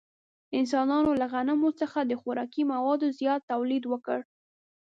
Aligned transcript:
انسانانو 0.59 1.11
له 1.21 1.25
غنمو 1.33 1.69
څخه 1.81 1.99
د 2.03 2.11
خوراکي 2.21 2.63
موادو 2.73 3.07
زیات 3.19 3.41
تولید 3.51 3.83
وکړ. 3.91 4.19